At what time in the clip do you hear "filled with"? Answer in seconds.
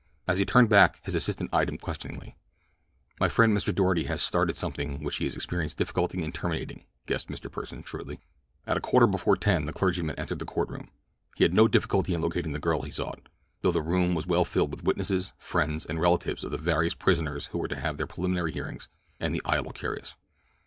14.43-14.83